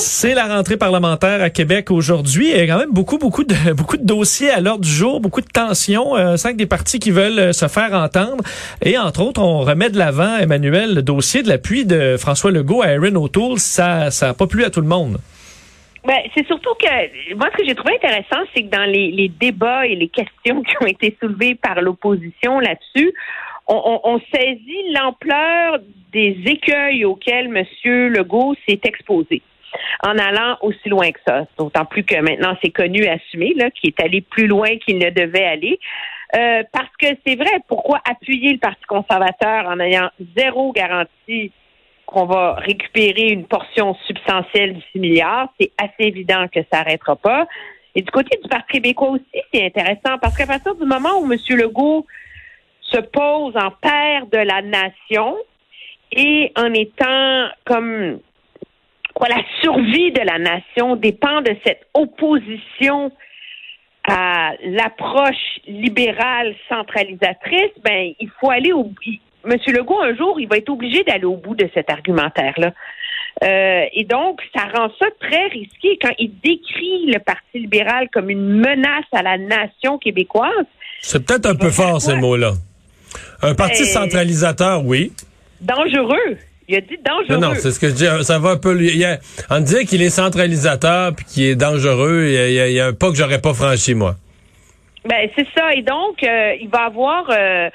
[0.00, 2.50] C'est la rentrée parlementaire à Québec aujourd'hui.
[2.50, 5.20] Il y a quand même beaucoup, beaucoup de, beaucoup de dossiers à l'ordre du jour,
[5.20, 6.16] beaucoup de tensions.
[6.16, 8.44] Euh, cinq des partis qui veulent euh, se faire entendre.
[8.80, 12.80] Et entre autres, on remet de l'avant, Emmanuel, le dossier de l'appui de François Legault
[12.82, 13.58] à Aaron O'Toole.
[13.58, 15.18] Ça, ça a pas plu à tout le monde.
[16.06, 19.28] Ben, c'est surtout que moi, ce que j'ai trouvé intéressant, c'est que dans les, les
[19.28, 23.12] débats et les questions qui ont été soulevées par l'opposition là-dessus,
[23.66, 25.80] on, on, on saisit l'ampleur
[26.12, 27.64] des écueils auxquels M.
[28.12, 29.42] Legault s'est exposé
[30.02, 31.46] en allant aussi loin que ça.
[31.58, 35.10] D'autant plus que maintenant c'est connu assumé là, qu'il est allé plus loin qu'il ne
[35.10, 35.78] devait aller.
[36.36, 41.52] Euh, parce que c'est vrai, pourquoi appuyer le Parti conservateur en ayant zéro garantie
[42.04, 45.48] qu'on va récupérer une portion substantielle du 6 milliards?
[45.58, 47.46] C'est assez évident que ça n'arrêtera pas.
[47.94, 51.32] Et du côté du Parti québécois aussi, c'est intéressant parce qu'à partir du moment où
[51.32, 51.38] M.
[51.56, 52.06] Legault
[52.82, 55.36] se pose en père de la nation
[56.12, 58.20] et en étant comme
[59.18, 63.10] quoi la survie de la nation dépend de cette opposition
[64.08, 68.92] à l'approche libérale centralisatrice, ben il faut aller au
[69.44, 72.72] Monsieur Legault un jour, il va être obligé d'aller au bout de cet argumentaire-là.
[73.42, 78.30] Euh, et donc, ça rend ça très risqué quand il décrit le Parti libéral comme
[78.30, 80.66] une menace à la nation québécoise.
[81.00, 82.52] C'est peut-être un peu fort, ces mots-là.
[83.42, 85.12] Un parti Ben- centralisateur, oui.
[85.60, 86.38] Dangereux.
[86.68, 87.40] Il a dit dangereux.
[87.40, 88.24] Non, non, c'est ce que je dis.
[88.24, 88.78] Ça va un peu.
[88.80, 89.18] il a-
[89.50, 92.24] on disait qu'il est centralisateur puis qu'il est dangereux.
[92.26, 94.16] Il y a, il y un pas que j'aurais pas franchi, moi.
[95.08, 95.72] Ben, c'est ça.
[95.72, 97.70] Et donc, euh, il va avoir, euh,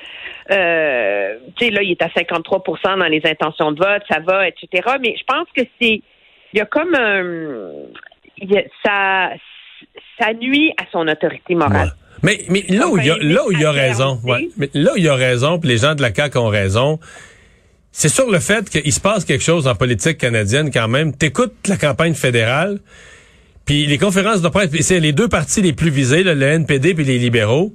[0.51, 4.47] euh, tu sais, là, il est à 53% dans les intentions de vote, ça va,
[4.47, 4.67] etc.
[5.01, 6.01] Mais je pense que c'est,
[6.53, 7.23] il y a comme un,
[8.37, 9.31] il y a- ça,
[10.19, 11.93] ça nuit à son autorité morale.
[11.95, 12.19] Ouais.
[12.21, 14.47] Mais, mais là où il y a, là où il y a raison, ouais.
[14.57, 16.99] mais là où il y a raison, puis les gens de la CAQ ont raison,
[17.93, 21.15] c'est sur le fait qu'il se passe quelque chose en politique canadienne quand même.
[21.15, 22.79] T'écoutes la campagne fédérale,
[23.65, 26.95] puis les conférences de presse, c'est les deux partis les plus visés, là, le NPD
[26.95, 27.73] puis les libéraux.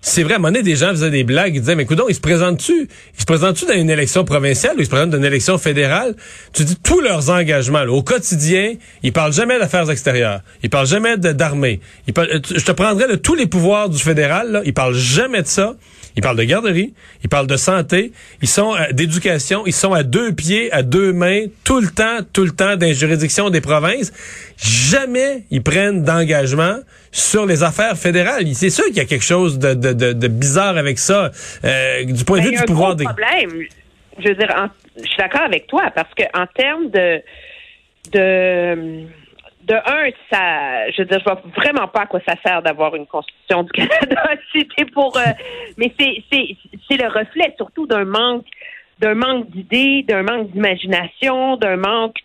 [0.00, 2.00] C'est vrai, à un moment donné, des gens faisaient des blagues, ils disaient, mais écoute,
[2.08, 2.82] ils se présentent-tu,
[3.16, 6.14] ils se présentent-tu dans une élection provinciale ou ils se présentent dans une élection fédérale?
[6.52, 10.86] Tu dis tous leurs engagements, là, au quotidien, ils parlent jamais d'affaires extérieures, ils parlent
[10.86, 11.80] jamais d'armée.
[12.16, 15.48] Euh, Je te prendrais de tous les pouvoirs du fédéral, là, ils parlent jamais de
[15.48, 15.74] ça.
[16.18, 18.10] Ils parlent de garderie, ils parlent de santé,
[18.42, 22.42] ils sont d'éducation, ils sont à deux pieds, à deux mains, tout le temps, tout
[22.44, 24.12] le temps dans les juridictions des provinces.
[24.56, 26.78] Jamais ils prennent d'engagement
[27.12, 28.44] sur les affaires fédérales.
[28.54, 31.30] C'est sûr qu'il y a quelque chose de, de, de, de bizarre avec ça,
[31.64, 33.04] euh, du point de Ben, vue du pouvoir des...
[33.04, 33.62] problème.
[34.18, 37.20] Je veux dire, en- je suis d'accord avec toi parce que en termes de
[38.12, 39.06] de
[39.68, 42.94] de un, ça, je veux dire, je vois vraiment pas à quoi ça sert d'avoir
[42.96, 44.30] une constitution du Canada.
[44.94, 45.20] Pour, euh,
[45.76, 48.46] mais c'est le reflet surtout d'un manque
[49.50, 52.16] d'idées, d'un manque d'imagination, d'un manque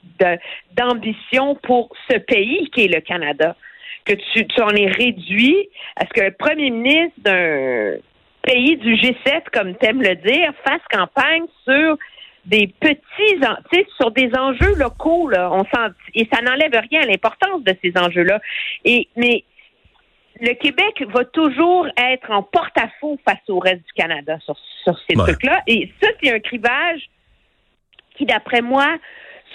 [0.75, 3.55] d'ambition pour ce pays qui est le Canada.
[4.05, 7.97] Que tu, tu en es réduit à ce que le premier ministre d'un
[8.41, 11.97] pays du G7, comme t'aimes le dire, fasse campagne sur
[12.45, 15.49] des petits, en- tu sais, sur des enjeux locaux, là.
[15.51, 15.63] On
[16.13, 18.39] et ça n'enlève rien à l'importance de ces enjeux-là.
[18.85, 19.43] Et, mais
[20.41, 25.15] le Québec va toujours être en porte-à-faux face au reste du Canada sur, sur ces
[25.15, 25.23] Ouais.
[25.23, 25.61] trucs-là.
[25.67, 27.01] Et ça, c'est un clivage
[28.15, 28.87] qui, d'après moi,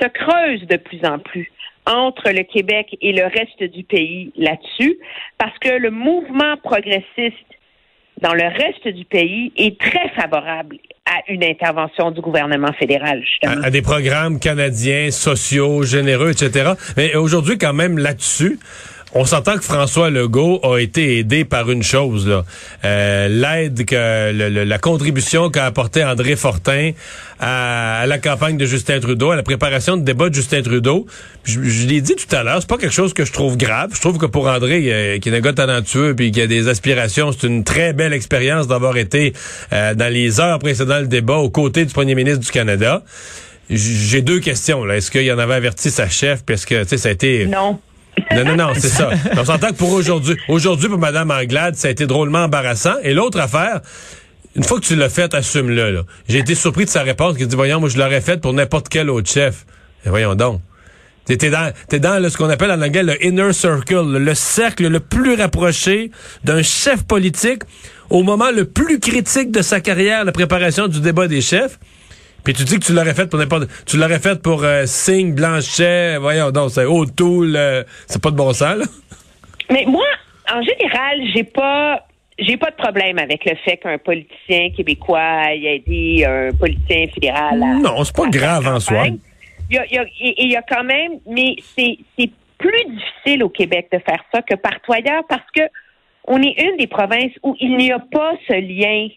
[0.01, 1.51] se creuse de plus en plus
[1.87, 4.99] entre le Québec et le reste du pays là-dessus,
[5.39, 7.37] parce que le mouvement progressiste
[8.21, 10.77] dans le reste du pays est très favorable
[11.09, 13.63] à une intervention du gouvernement fédéral, justement.
[13.63, 16.73] à, à des programmes canadiens, sociaux, généreux, etc.
[16.97, 18.59] Mais aujourd'hui, quand même, là-dessus,
[19.15, 22.43] on s'entend que François Legault a été aidé par une chose.
[22.85, 26.93] Euh, l'aide que la contribution qu'a apporté André Fortin
[27.41, 31.07] à, la campagne de Justin Trudeau, à la préparation de débat de Justin Trudeau.
[31.45, 33.91] Je, je l'ai dit tout à l'heure, c'est pas quelque chose que je trouve grave.
[33.95, 36.69] Je trouve que pour André, euh, qui est un gars talentueux puis qui a des
[36.69, 39.33] aspirations, c'est une très belle expérience d'avoir été
[39.73, 43.03] euh, dans les heures précédant le débat aux côtés du premier ministre du Canada.
[43.71, 44.89] J'ai deux questions.
[44.91, 46.43] Est-ce qu'il en avait averti sa chef?
[46.45, 47.47] Parce que, ça a été...
[47.47, 47.79] Non.
[48.35, 49.11] Non, non, non, c'est ça.
[49.37, 52.95] On s'entend que pour aujourd'hui, aujourd'hui pour Mme Anglade, ça a été drôlement embarrassant.
[53.03, 53.81] Et l'autre affaire,
[54.57, 56.05] une fois que tu l'as fait, assume-le.
[56.29, 58.89] J'ai été surpris de sa réponse qui dit, voyons, moi je l'aurais faite pour n'importe
[58.89, 59.67] quel autre chef.
[60.05, 60.61] Et voyons donc.
[61.29, 64.35] T'es t'es dans, t'es dans là, ce qu'on appelle en anglais le inner circle, le
[64.35, 66.11] cercle le plus rapproché
[66.43, 67.65] d'un chef politique
[68.09, 71.79] au moment le plus critique de sa carrière, la préparation du débat des chefs.
[72.45, 73.69] Puis tu dis que tu l'aurais fait pour n'importe...
[73.87, 78.37] Tu l'aurais fait pour euh, Singh, Blanchet, voyons donc, c'est O'Toole, euh, c'est pas de
[78.37, 78.85] bon sens, là.
[79.71, 80.07] Mais moi,
[80.51, 82.05] en général, j'ai pas
[82.39, 87.61] j'ai pas de problème avec le fait qu'un politicien québécois ait aidé un politicien fédéral
[87.63, 89.09] à, Non, c'est pas grave en soi.
[89.71, 91.99] Il y, a, il, y a, il y a quand même, mais c'est
[92.59, 95.63] plus difficile au Québec de faire ça que partout ailleurs parce que
[96.25, 99.09] on est une des provinces où il n'y a pas ce lien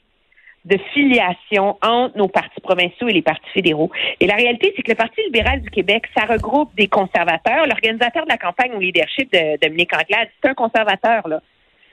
[0.65, 3.91] de filiation entre nos partis provinciaux et les partis fédéraux.
[4.19, 7.65] Et la réalité, c'est que le Parti libéral du Québec, ça regroupe des conservateurs.
[7.65, 11.41] L'organisateur de la campagne au leadership de Dominique Anglade, c'est un conservateur, là.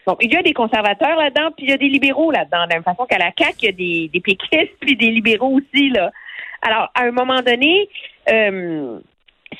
[0.06, 2.64] Donc, il y a des conservateurs là-dedans, puis il y a des libéraux là-dedans.
[2.64, 5.10] De la même façon qu'à la CAQ, il y a des, des péquistes, puis des
[5.10, 6.10] libéraux aussi, là.
[6.62, 7.88] Alors, à un moment donné,
[8.30, 8.98] euh,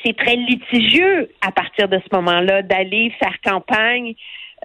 [0.05, 4.15] c'est très litigieux à partir de ce moment-là d'aller faire campagne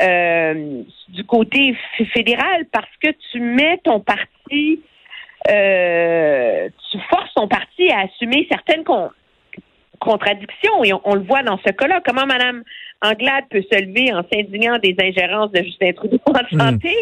[0.01, 1.75] euh, du côté
[2.13, 4.81] fédéral parce que tu mets ton parti,
[5.51, 8.83] euh, tu forces ton parti à assumer certaines
[9.99, 12.01] contradictions et on, le voit dans ce cas-là.
[12.05, 12.63] Comment Mme
[13.01, 16.59] Anglade peut se lever en s'indignant des ingérences de Justin Trudeau en hmm.
[16.59, 16.95] santé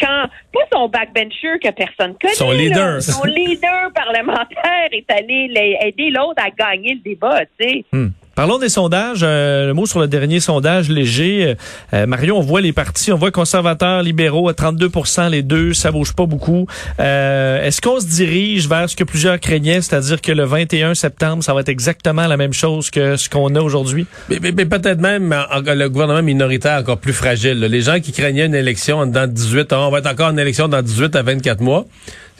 [0.00, 6.10] quand pas son backbencher que personne connaît, son leader, son leader parlementaire est allé aider
[6.10, 7.84] l'autre à gagner le débat, tu sais.
[7.92, 8.08] Hmm.
[8.34, 9.20] Parlons des sondages.
[9.22, 11.44] Euh, le mot sur le dernier sondage léger.
[11.44, 11.54] Euh,
[11.94, 15.92] euh, Mario, on voit les partis, on voit conservateurs, libéraux à 32% les deux, ça
[15.92, 16.66] bouge pas beaucoup.
[16.98, 21.54] Est-ce qu'on se dirige vers ce que plusieurs craignaient, c'est-à-dire que le 21 septembre, ça
[21.54, 24.06] va être exactement la même chose que ce qu'on a aujourd'hui?
[24.28, 25.34] Mais, peut-être même
[25.66, 27.60] le gouvernement minoritaire encore plus fragile.
[27.60, 30.68] Les gens qui craignaient une élection dans 18 ans, on va être encore en élection
[30.68, 31.86] dans 18 à 24 mois.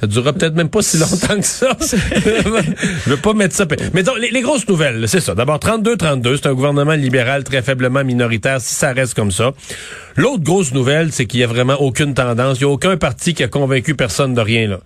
[0.00, 1.76] Ça durera peut-être même pas si longtemps que ça.
[1.80, 3.64] je veux pas mettre ça.
[3.92, 5.34] Mais donc, les, grosses nouvelles, c'est ça.
[5.34, 9.52] D'abord, 32-32, c'est un gouvernement libéral très faiblement minoritaire, si ça reste comme ça.
[10.16, 12.58] L'autre grosse nouvelle, c'est qu'il y a vraiment aucune tendance.
[12.60, 14.80] Il n'y a aucun parti qui a convaincu personne de rien, là.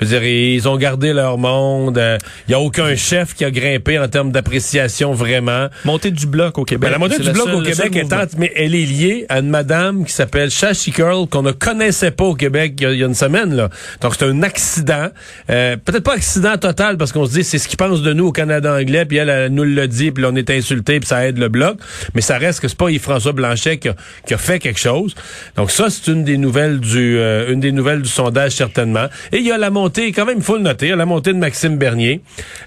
[0.00, 1.96] Je veux dire, ils ont gardé leur monde.
[1.96, 5.68] Euh, il n'y a aucun chef qui a grimpé en termes d'appréciation vraiment.
[5.84, 6.90] Montée du bloc au Québec.
[6.90, 10.04] Ben, la montée du bloc au Québec est mais elle est liée à une madame
[10.04, 13.54] qui s'appelle Shashi Curl qu'on ne connaissait pas au Québec il y a, une semaine,
[13.54, 13.70] là.
[14.00, 15.08] Donc, c'est un accident.
[15.50, 18.28] Euh, peut-être pas accident total parce qu'on se dit c'est ce qu'ils pensent de nous
[18.28, 21.38] au Canada anglais, puis elle, nous le dit, puis on est insulté, puis ça aide
[21.38, 21.78] le bloc.
[22.14, 25.14] Mais ça reste que c'est pas Yves-François Blanchet qui a, fait quelque chose.
[25.56, 29.06] Donc ça, c'est une des nouvelles du euh, une des nouvelles du sondage certainement.
[29.32, 31.38] Et il y a la montée, quand même, il faut le noter, la montée de
[31.38, 32.20] Maxime Bernier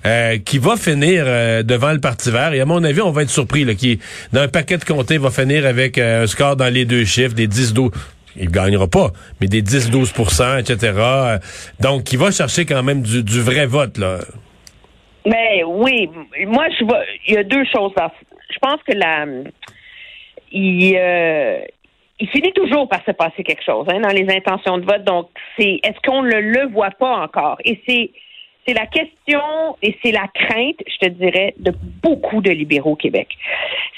[0.05, 1.25] euh, qui va finir
[1.63, 2.53] devant le Parti vert.
[2.53, 3.99] Et à mon avis, on va être surpris là, qui
[4.33, 7.47] dans un paquet de comtés va finir avec un score dans les deux chiffres, des
[7.47, 7.91] 10-12
[8.39, 11.39] il gagnera pas, mais des 10-12% etc.
[11.79, 14.19] Donc, il va chercher quand même du, vrai vote, là.
[15.25, 16.09] Mais oui,
[16.47, 16.85] moi, je
[17.27, 17.91] il y a deux choses.
[18.51, 19.25] Je pense que la,
[20.51, 21.59] il, euh,
[22.19, 25.03] il finit toujours par se passer quelque chose hein, dans les intentions de vote.
[25.03, 27.57] Donc, c'est, est-ce qu'on ne le voit pas encore?
[27.63, 28.11] Et c'est,
[28.67, 29.41] c'est la question
[29.81, 33.29] et c'est la crainte, je te dirais, de beaucoup de libéraux au Québec.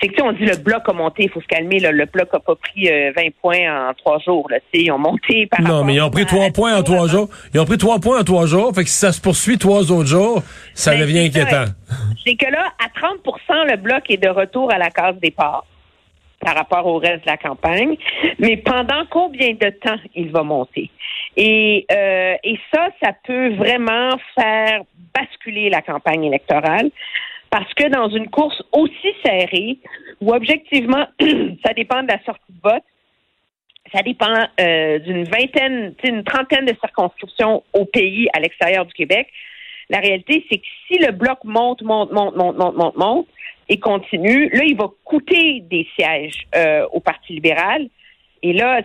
[0.01, 2.39] C'est que, on dit le bloc a monté, il faut se calmer, le bloc a
[2.39, 5.95] pas pris 20 euh, points en trois jours, là, ils ont monté par Non, mais
[5.95, 7.29] ils ont pris trois points en trois jours.
[7.53, 9.91] Ils ont pris trois points en trois jours, fait que si ça se poursuit trois
[9.91, 10.41] autres jours,
[10.73, 11.65] ça ben, devient inquiétant.
[12.25, 15.65] C'est que là, à 30% le bloc est de retour à la case départ
[16.39, 17.95] par rapport au reste de la campagne,
[18.39, 20.89] mais pendant combien de temps il va monter?
[21.37, 24.81] Et, euh, et ça, ça peut vraiment faire
[25.13, 26.89] basculer la campagne électorale
[27.51, 29.77] parce que dans une course aussi serrée,
[30.21, 31.05] où objectivement,
[31.65, 32.83] ça dépend de la sortie de vote,
[33.93, 39.27] ça dépend euh, d'une vingtaine, d'une trentaine de circonscriptions au pays à l'extérieur du Québec.
[39.89, 43.27] La réalité, c'est que si le bloc monte, monte, monte, monte, monte, monte, monte,
[43.67, 47.89] et continue, là, il va coûter des sièges euh, au Parti libéral.
[48.43, 48.81] Et là,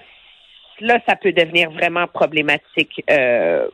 [0.80, 3.68] là, ça peut devenir vraiment problématique euh,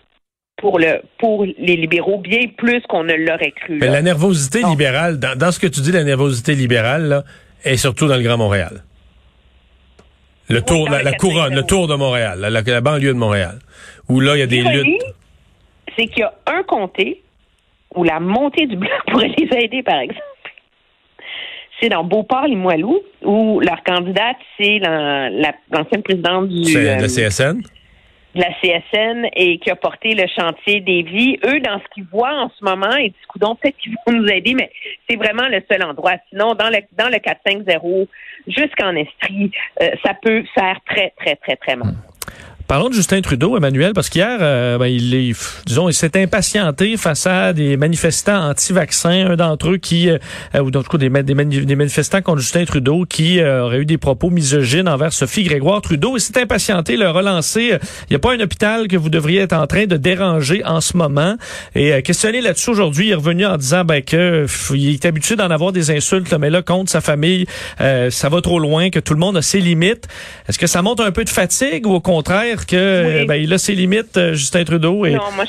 [0.57, 3.79] pour le pour les libéraux, bien plus qu'on ne l'aurait cru.
[3.79, 7.25] Mais la nervosité libérale, dans, ce que tu dis, la nervosité libérale, là,
[7.65, 8.83] est surtout dans le Grand Montréal.
[10.49, 13.59] Le tour, la, couronne, le tour de Montréal, la, banlieue de Montréal,
[14.09, 15.03] où là, il y a des luttes.
[15.97, 17.23] C'est qu'il y a un comté
[17.95, 20.23] où la montée du bloc pourrait les aider, par exemple
[21.83, 26.77] c'est dans Beauport-Limoilou, où leur candidate, c'est l'ancienne présidente du...
[26.77, 27.61] Euh, la CSN?
[28.35, 31.39] De la CSN et qui a porté le chantier des vies.
[31.45, 34.27] Eux, dans ce qu'ils voient en ce moment, du coup, donc peut-être qu'ils vont nous
[34.29, 34.71] aider, mais
[35.09, 36.15] c'est vraiment le seul endroit.
[36.31, 38.09] Sinon, dans le dans le 4-5-0,
[38.47, 39.51] jusqu'en Estrie,
[39.83, 41.95] euh, ça peut faire très, très, très, très mal.
[42.73, 45.35] Parlons de Justin Trudeau, Emmanuel, parce qu'hier, euh, ben, il est,
[45.67, 50.19] disons, il s'est impatienté face à des manifestants anti-vaccins, un d'entre eux qui, euh,
[50.59, 54.31] ou d'autres coup des, des, manifestants contre Justin Trudeau qui euh, aurait eu des propos
[54.31, 56.17] misogynes envers Sophie Grégoire Trudeau.
[56.17, 57.77] Il s'est impatienté, le relancer.
[58.09, 60.81] Il n'y a pas un hôpital que vous devriez être en train de déranger en
[60.81, 61.37] ce moment.
[61.75, 65.51] Et questionné là-dessus aujourd'hui, il est revenu en disant ben, que il est habitué d'en
[65.51, 67.45] avoir des insultes, mais là, contre sa famille,
[67.79, 70.09] ça va trop loin, que tout le monde a ses limites.
[70.49, 73.59] Est-ce que ça montre un peu de fatigue ou au contraire que ben, il a
[73.59, 75.07] ses limites, euh, Justin Trudeau?
[75.07, 75.45] Non, moi,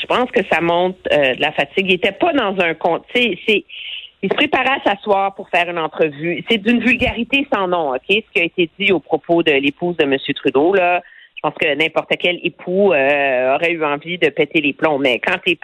[0.00, 1.86] je, pense que ça montre euh, de la fatigue.
[1.88, 3.04] Il était pas dans un compte.
[3.14, 6.44] C'est, il se préparait à s'asseoir pour faire une entrevue.
[6.50, 8.04] C'est d'une vulgarité sans nom, OK?
[8.08, 10.16] Ce qui a été dit au propos de l'épouse de M.
[10.34, 11.02] Trudeau, là.
[11.36, 14.98] Je pense que n'importe quel époux euh, aurait eu envie de péter les plombs.
[14.98, 15.58] Mais quand t'es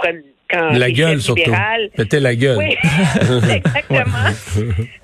[0.51, 1.51] quand la gueule surtout.
[1.97, 2.59] Péter la gueule.
[2.59, 2.77] Oui,
[3.55, 4.29] exactement.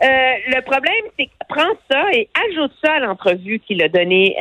[0.02, 4.36] le problème, c'est que prends ça et ajoute ça à l'entrevue qu'il a donnée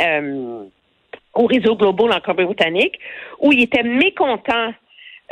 [1.37, 2.99] au réseau Global en Colombie-Britannique,
[3.39, 4.73] où il était mécontent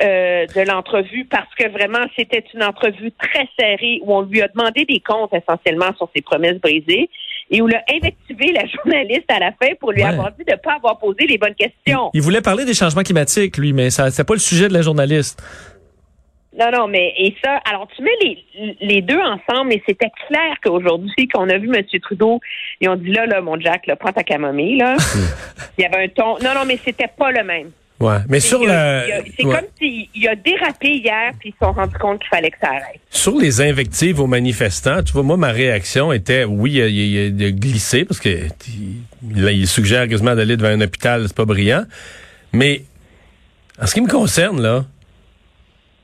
[0.04, 4.50] euh, de l'entrevue parce que vraiment c'était une entrevue très serrée où on lui a
[4.50, 7.10] demandé des comptes essentiellement sur ses promesses brisées
[7.50, 10.52] et où il a invectivé la journaliste à la fin pour lui avoir dit de
[10.52, 12.10] ne pas avoir posé les bonnes questions.
[12.14, 14.82] Il, voulait parler des changements climatiques, lui, mais ça c'est pas le sujet de la
[14.82, 15.42] journaliste.
[16.60, 20.56] Non, non, mais et ça, alors tu mets les, les deux ensemble, et c'était clair
[20.64, 21.84] qu'aujourd'hui, qu'on a vu M.
[22.02, 22.40] Trudeau,
[22.80, 24.96] et on dit là, là, mon Jack, là, prends ta camomille, là.
[25.78, 26.38] il y avait un ton.
[26.40, 27.72] Non, non, mais c'était pas le même.
[28.00, 29.06] Ouais, mais sur la.
[29.38, 32.58] C'est comme s'il a dérapé hier, puis ils se sont rendus compte qu'il fallait que
[32.62, 33.00] ça arrête.
[33.10, 38.04] Sur les invectives aux manifestants, tu vois, moi, ma réaction était, oui, il a, glissé,
[38.04, 38.48] parce que
[39.24, 41.86] il, il suggère quasiment d'aller devant un hôpital, c'est pas brillant.
[42.52, 42.84] Mais,
[43.82, 44.84] en ce qui me concerne, là,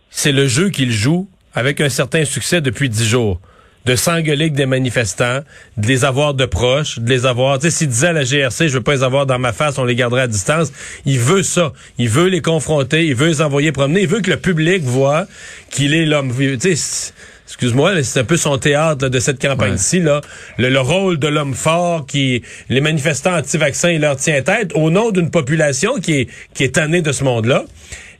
[0.09, 3.41] c'est le jeu qu'il joue avec un certain succès depuis dix jours.
[3.85, 5.39] De s'engueuler avec des manifestants,
[5.77, 7.57] de les avoir de proches, de les avoir.
[7.57, 9.79] Tu sais, s'il disait à la GRC, je veux pas les avoir dans ma face,
[9.79, 10.71] on les gardera à distance.
[11.05, 11.73] Il veut ça.
[11.97, 13.07] Il veut les confronter.
[13.07, 14.01] Il veut les envoyer promener.
[14.01, 15.25] Il veut que le public voit
[15.71, 16.31] qu'il est l'homme.
[16.37, 17.13] Tu sais,
[17.51, 20.21] excuse-moi, c'est un peu son théâtre de cette campagne-ci, là.
[20.57, 25.11] Le, rôle de l'homme fort qui, les manifestants anti-vaccins, il leur tient tête au nom
[25.11, 27.65] d'une population qui est, qui est tannée de ce monde-là.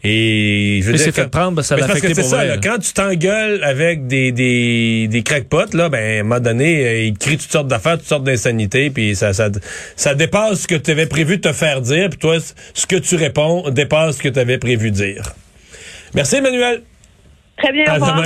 [0.03, 3.63] Et je veux dire, fait prendre, ça parce que c'est ça, là, quand tu t'engueules
[3.63, 7.51] avec des, des, des crackpots, là, ben, à un moment donné, euh, ils crient toutes
[7.51, 9.49] sortes d'affaires, toutes sortes d'insanités, puis ça, ça,
[9.95, 12.37] ça dépasse ce que tu avais prévu de te faire dire, puis toi,
[12.73, 15.33] ce que tu réponds dépasse ce que tu avais prévu de dire.
[16.15, 16.81] Merci, Emmanuel.
[17.57, 18.25] Très bien, au revoir.